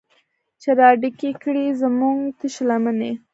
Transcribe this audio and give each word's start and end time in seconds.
چې 0.61 0.69
راډکې 0.79 1.31
کړي 1.43 1.65
زمونږ 1.81 2.19
تشې 2.39 2.63
لمنې 2.69 3.11